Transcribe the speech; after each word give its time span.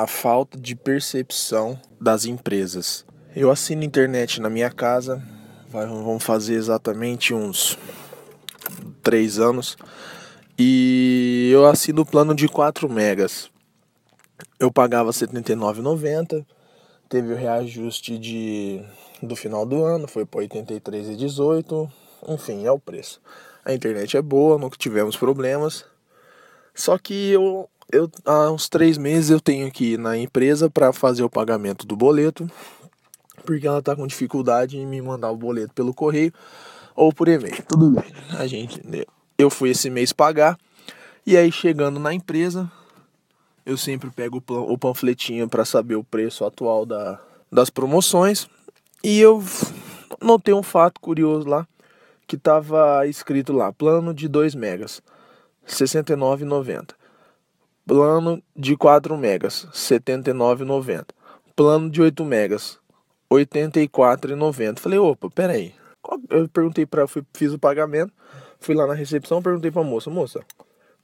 a 0.00 0.06
falta 0.06 0.58
de 0.58 0.74
percepção 0.74 1.78
das 2.00 2.24
empresas. 2.24 3.04
Eu 3.36 3.50
assino 3.50 3.84
internet 3.84 4.40
na 4.40 4.48
minha 4.48 4.70
casa, 4.70 5.22
vamos 5.68 6.24
fazer 6.24 6.54
exatamente 6.54 7.34
uns 7.34 7.76
três 9.02 9.38
anos, 9.38 9.76
e 10.58 11.50
eu 11.52 11.66
assino 11.66 12.00
o 12.00 12.06
plano 12.06 12.34
de 12.34 12.48
4 12.48 12.88
megas. 12.88 13.50
Eu 14.58 14.72
pagava 14.72 15.10
R$ 15.10 15.16
79,90, 15.16 16.46
teve 17.06 17.34
o 17.34 17.36
reajuste 17.36 18.16
de, 18.16 18.82
do 19.22 19.36
final 19.36 19.66
do 19.66 19.84
ano, 19.84 20.08
foi 20.08 20.24
para 20.24 20.40
R$ 20.40 20.48
83,18, 20.48 21.90
enfim, 22.26 22.64
é 22.64 22.72
o 22.72 22.78
preço. 22.78 23.20
A 23.62 23.74
internet 23.74 24.16
é 24.16 24.22
boa, 24.22 24.56
nunca 24.56 24.78
tivemos 24.78 25.14
problemas. 25.14 25.84
Só 26.74 26.96
que 26.96 27.32
eu, 27.32 27.68
eu 27.92 28.10
há 28.24 28.50
uns 28.50 28.68
três 28.68 28.96
meses 28.96 29.30
eu 29.30 29.40
tenho 29.40 29.70
que 29.70 29.92
ir 29.92 29.98
na 29.98 30.16
empresa 30.16 30.70
para 30.70 30.92
fazer 30.92 31.22
o 31.22 31.30
pagamento 31.30 31.86
do 31.86 31.96
boleto, 31.96 32.50
porque 33.44 33.66
ela 33.66 33.78
está 33.78 33.96
com 33.96 34.06
dificuldade 34.06 34.78
em 34.78 34.86
me 34.86 35.00
mandar 35.00 35.30
o 35.30 35.36
boleto 35.36 35.74
pelo 35.74 35.94
correio 35.94 36.32
ou 36.94 37.12
por 37.12 37.28
e-mail. 37.28 37.62
Tudo 37.66 37.90
bem. 37.90 38.04
A 38.38 38.46
gente, 38.46 38.80
eu 39.38 39.50
fui 39.50 39.70
esse 39.70 39.90
mês 39.90 40.12
pagar 40.12 40.58
e 41.26 41.36
aí 41.36 41.50
chegando 41.50 41.98
na 41.98 42.12
empresa, 42.12 42.70
eu 43.64 43.76
sempre 43.76 44.10
pego 44.10 44.42
o 44.48 44.78
panfletinho 44.78 45.48
para 45.48 45.64
saber 45.64 45.96
o 45.96 46.04
preço 46.04 46.44
atual 46.44 46.86
da, 46.86 47.20
das 47.50 47.70
promoções 47.70 48.48
e 49.02 49.20
eu 49.20 49.42
notei 50.20 50.54
um 50.54 50.62
fato 50.62 51.00
curioso 51.00 51.48
lá 51.48 51.66
que 52.26 52.36
estava 52.36 53.06
escrito 53.08 53.52
lá, 53.52 53.72
plano 53.72 54.14
de 54.14 54.28
2 54.28 54.54
megas, 54.54 55.02
R$ 55.64 55.72
69,90. 55.72 56.99
Plano 57.86 58.42
de 58.56 58.76
4 58.76 59.16
megas, 59.16 59.64
R$ 59.64 59.70
79,90. 59.72 61.06
Plano 61.56 61.90
de 61.90 62.00
8 62.00 62.24
megas, 62.24 62.78
R$ 63.30 63.44
84,90. 63.44 64.78
Falei, 64.78 64.98
opa, 64.98 65.28
peraí. 65.30 65.74
Eu 66.28 66.48
perguntei 66.48 66.86
para 66.86 67.06
fiz 67.06 67.52
o 67.52 67.58
pagamento, 67.58 68.12
fui 68.58 68.74
lá 68.74 68.86
na 68.86 68.94
recepção, 68.94 69.42
perguntei 69.42 69.70
para 69.70 69.82
a 69.82 69.84
moça, 69.84 70.08
moça, 70.10 70.40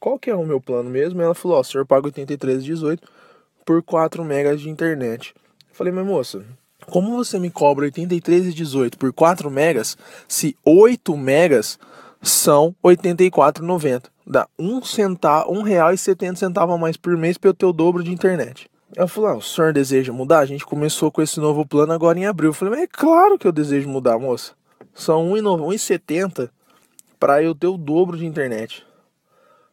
qual 0.00 0.18
que 0.18 0.30
é 0.30 0.34
o 0.34 0.46
meu 0.46 0.60
plano 0.60 0.88
mesmo? 0.88 1.20
Ela 1.20 1.34
falou, 1.34 1.58
ó, 1.58 1.60
o 1.60 1.64
senhor 1.64 1.84
paga 1.84 2.08
83,18 2.08 3.00
por 3.64 3.82
4 3.82 4.24
megas 4.24 4.60
de 4.60 4.70
internet. 4.70 5.34
Falei, 5.72 5.92
mas 5.92 6.06
moça, 6.06 6.44
como 6.86 7.16
você 7.16 7.38
me 7.38 7.50
cobra 7.50 7.86
83,18 7.90 8.96
por 8.96 9.12
4 9.12 9.50
megas, 9.50 9.96
se 10.26 10.56
8 10.64 11.16
megas 11.16 11.78
são 12.22 12.74
84,90? 12.84 14.04
Dá 14.26 14.46
um 14.58 14.82
centavo, 14.82 15.52
um 15.52 15.62
real 15.62 15.92
e 15.92 15.98
setenta 15.98 16.36
centavos 16.36 16.74
a 16.74 16.78
mais 16.78 16.96
por 16.96 17.16
mês 17.16 17.38
para 17.38 17.50
eu 17.50 17.54
ter 17.54 17.66
o 17.66 17.72
dobro 17.72 18.02
de 18.02 18.12
internet. 18.12 18.68
Eu 18.94 19.06
falei, 19.06 19.30
ah, 19.30 19.36
o 19.36 19.42
senhor 19.42 19.72
deseja 19.72 20.12
mudar? 20.12 20.40
A 20.40 20.46
gente 20.46 20.64
começou 20.64 21.10
com 21.10 21.22
esse 21.22 21.38
novo 21.38 21.64
plano 21.66 21.92
agora 21.92 22.18
em 22.18 22.26
abril. 22.26 22.50
Eu 22.50 22.54
falei, 22.54 22.74
mas 22.74 22.84
é 22.84 22.86
claro 22.86 23.38
que 23.38 23.46
eu 23.46 23.52
desejo 23.52 23.88
mudar, 23.88 24.18
moça. 24.18 24.52
São 24.94 25.30
1,70 25.30 26.50
para 27.18 27.42
eu 27.42 27.54
ter 27.54 27.66
o 27.66 27.76
dobro 27.76 28.16
de 28.16 28.26
internet. 28.26 28.84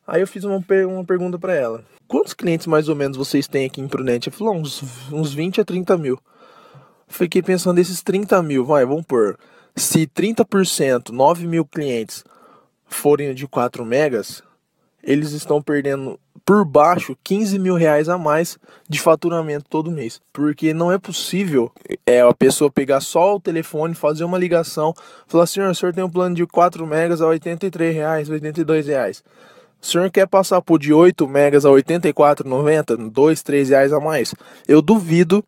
Aí 0.06 0.22
eu 0.22 0.28
fiz 0.28 0.44
uma, 0.44 0.64
uma 0.88 1.04
pergunta 1.04 1.40
para 1.40 1.54
ela. 1.54 1.84
Quantos 2.08 2.34
clientes 2.34 2.68
mais 2.68 2.88
ou 2.88 2.96
menos 2.96 3.18
vocês 3.18 3.48
têm 3.48 3.66
aqui 3.66 3.82
em 3.82 3.88
Prudente? 3.88 4.30
Ela 4.30 4.38
falou, 4.38 4.56
uns, 4.56 4.84
uns 5.12 5.34
20 5.34 5.62
a 5.62 5.66
30 5.66 5.98
mil. 5.98 6.20
Fiquei 7.08 7.42
pensando 7.42 7.78
nesses 7.78 8.02
30 8.02 8.42
mil, 8.44 8.66
vai, 8.66 8.86
vamos 8.86 9.06
pôr. 9.06 9.38
Se 9.76 10.06
30%, 10.08 11.10
9 11.10 11.48
mil 11.48 11.66
clientes 11.66 12.24
forem 12.96 13.34
de 13.34 13.48
4 13.48 13.86
megas, 13.86 14.44
eles 15.04 15.32
estão 15.32 15.62
perdendo 15.62 16.20
por 16.44 16.66
baixo 16.66 17.16
15 17.24 17.58
mil 17.60 17.76
reais 17.76 18.10
a 18.10 18.18
mais 18.18 18.58
de 18.88 19.00
faturamento 19.00 19.66
todo 19.70 19.92
mês. 19.92 20.22
Porque 20.34 20.74
não 20.74 20.92
é 20.92 20.98
possível 20.98 21.72
é, 22.06 22.22
a 22.22 22.34
pessoa 22.34 22.72
pegar 22.72 23.02
só 23.02 23.36
o 23.36 23.40
telefone, 23.40 23.94
fazer 23.96 24.24
uma 24.24 24.38
ligação, 24.38 24.94
falar, 25.28 25.46
senhor, 25.48 25.70
o 25.70 25.76
senhor 25.76 25.94
tem 25.94 26.04
um 26.04 26.10
plano 26.10 26.36
de 26.36 26.46
4 26.46 26.86
megas 26.86 27.22
a 27.22 27.28
83 27.28 27.96
reais, 27.96 28.30
82 28.30 28.88
reais. 28.88 29.24
O 29.82 29.86
senhor 29.86 30.10
quer 30.10 30.28
passar 30.28 30.62
por 30.62 30.80
de 30.80 30.92
8 30.92 31.28
megas 31.28 31.66
a 31.66 31.70
84,90, 31.70 33.10
2, 33.12 33.44
3 33.44 33.70
reais 33.70 33.94
a 33.94 34.00
mais? 34.00 34.34
Eu 34.68 34.82
duvido 34.82 35.44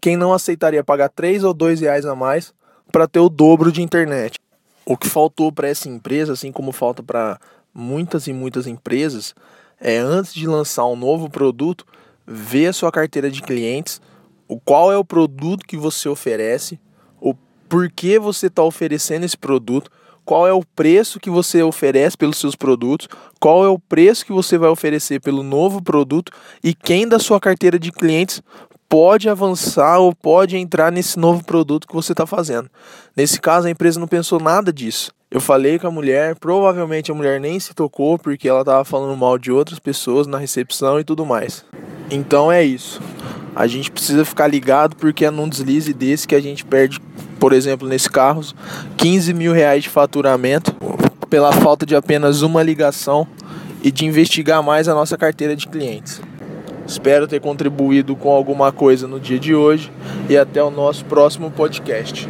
quem 0.00 0.16
não 0.16 0.32
aceitaria 0.32 0.84
pagar 0.84 1.08
3 1.08 1.42
ou 1.42 1.52
2 1.52 1.80
reais 1.80 2.06
a 2.06 2.14
mais 2.14 2.52
para 2.92 3.08
ter 3.08 3.20
o 3.20 3.28
dobro 3.28 3.72
de 3.72 3.82
internet. 3.82 4.41
O 4.84 4.96
que 4.96 5.08
faltou 5.08 5.52
para 5.52 5.68
essa 5.68 5.88
empresa, 5.88 6.32
assim 6.32 6.50
como 6.50 6.72
falta 6.72 7.02
para 7.02 7.38
muitas 7.72 8.26
e 8.26 8.32
muitas 8.32 8.66
empresas, 8.66 9.34
é 9.80 9.96
antes 9.98 10.34
de 10.34 10.46
lançar 10.46 10.86
um 10.86 10.96
novo 10.96 11.30
produto, 11.30 11.86
ver 12.26 12.68
a 12.68 12.72
sua 12.72 12.90
carteira 12.90 13.30
de 13.30 13.42
clientes, 13.42 14.00
o 14.48 14.58
qual 14.58 14.92
é 14.92 14.96
o 14.96 15.04
produto 15.04 15.66
que 15.66 15.76
você 15.76 16.08
oferece, 16.08 16.80
o 17.20 17.34
porquê 17.68 18.18
você 18.18 18.48
está 18.48 18.62
oferecendo 18.62 19.24
esse 19.24 19.36
produto, 19.36 19.90
qual 20.24 20.46
é 20.46 20.52
o 20.52 20.64
preço 20.64 21.18
que 21.18 21.30
você 21.30 21.62
oferece 21.62 22.16
pelos 22.16 22.38
seus 22.38 22.54
produtos, 22.54 23.08
qual 23.40 23.64
é 23.64 23.68
o 23.68 23.78
preço 23.78 24.24
que 24.24 24.32
você 24.32 24.58
vai 24.58 24.68
oferecer 24.68 25.20
pelo 25.20 25.42
novo 25.42 25.82
produto 25.82 26.32
e 26.62 26.74
quem 26.74 27.08
da 27.08 27.18
sua 27.18 27.40
carteira 27.40 27.78
de 27.78 27.90
clientes 27.90 28.42
pode 28.92 29.26
avançar 29.26 30.00
ou 30.00 30.14
pode 30.14 30.54
entrar 30.54 30.92
nesse 30.92 31.18
novo 31.18 31.42
produto 31.42 31.88
que 31.88 31.94
você 31.94 32.12
está 32.12 32.26
fazendo. 32.26 32.68
Nesse 33.16 33.40
caso, 33.40 33.66
a 33.66 33.70
empresa 33.70 33.98
não 33.98 34.06
pensou 34.06 34.38
nada 34.38 34.70
disso. 34.70 35.14
Eu 35.30 35.40
falei 35.40 35.78
com 35.78 35.86
a 35.86 35.90
mulher, 35.90 36.34
provavelmente 36.34 37.10
a 37.10 37.14
mulher 37.14 37.40
nem 37.40 37.58
se 37.58 37.72
tocou 37.72 38.18
porque 38.18 38.46
ela 38.46 38.60
estava 38.60 38.84
falando 38.84 39.16
mal 39.16 39.38
de 39.38 39.50
outras 39.50 39.78
pessoas 39.78 40.26
na 40.26 40.36
recepção 40.36 41.00
e 41.00 41.04
tudo 41.04 41.24
mais. 41.24 41.64
Então 42.10 42.52
é 42.52 42.62
isso. 42.62 43.00
A 43.56 43.66
gente 43.66 43.90
precisa 43.90 44.26
ficar 44.26 44.46
ligado 44.46 44.94
porque 44.96 45.24
é 45.24 45.30
num 45.30 45.48
deslize 45.48 45.94
desse 45.94 46.28
que 46.28 46.34
a 46.34 46.42
gente 46.42 46.62
perde, 46.62 47.00
por 47.40 47.54
exemplo, 47.54 47.88
nesse 47.88 48.10
carro, 48.10 48.44
15 48.98 49.32
mil 49.32 49.54
reais 49.54 49.84
de 49.84 49.88
faturamento 49.88 50.76
pela 51.30 51.50
falta 51.50 51.86
de 51.86 51.96
apenas 51.96 52.42
uma 52.42 52.62
ligação 52.62 53.26
e 53.82 53.90
de 53.90 54.04
investigar 54.04 54.62
mais 54.62 54.86
a 54.86 54.92
nossa 54.92 55.16
carteira 55.16 55.56
de 55.56 55.66
clientes. 55.66 56.20
Espero 56.86 57.28
ter 57.28 57.40
contribuído 57.40 58.16
com 58.16 58.30
alguma 58.30 58.72
coisa 58.72 59.06
no 59.06 59.20
dia 59.20 59.38
de 59.38 59.54
hoje 59.54 59.90
e 60.28 60.36
até 60.36 60.62
o 60.62 60.70
nosso 60.70 61.04
próximo 61.04 61.50
podcast. 61.50 62.28